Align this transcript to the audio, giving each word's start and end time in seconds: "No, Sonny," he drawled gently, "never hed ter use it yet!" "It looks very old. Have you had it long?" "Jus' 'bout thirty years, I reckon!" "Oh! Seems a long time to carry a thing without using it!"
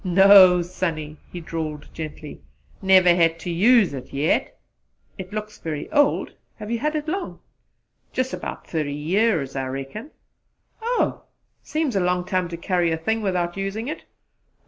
"No, 0.03 0.63
Sonny," 0.63 1.17
he 1.31 1.41
drawled 1.41 1.87
gently, 1.93 2.41
"never 2.81 3.09
hed 3.13 3.37
ter 3.37 3.51
use 3.51 3.93
it 3.93 4.11
yet!" 4.11 4.57
"It 5.19 5.31
looks 5.31 5.59
very 5.59 5.91
old. 5.91 6.31
Have 6.57 6.71
you 6.71 6.79
had 6.79 6.95
it 6.95 7.07
long?" 7.07 7.39
"Jus' 8.11 8.33
'bout 8.33 8.65
thirty 8.65 8.95
years, 8.95 9.55
I 9.55 9.67
reckon!" 9.67 10.09
"Oh! 10.81 11.21
Seems 11.61 11.95
a 11.95 11.99
long 11.99 12.25
time 12.25 12.49
to 12.49 12.57
carry 12.57 12.91
a 12.91 12.97
thing 12.97 13.21
without 13.21 13.57
using 13.57 13.87
it!" 13.89 14.03